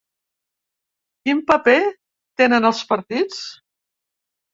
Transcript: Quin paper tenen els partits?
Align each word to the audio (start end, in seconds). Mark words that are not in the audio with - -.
Quin 1.27 1.43
paper 1.51 1.75
tenen 2.43 2.65
els 2.71 2.81
partits? 2.93 3.43